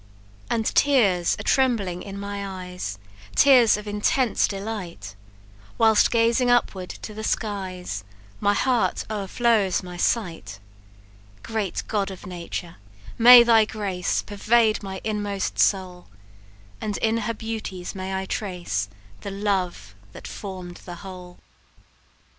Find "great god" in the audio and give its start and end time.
11.43-12.09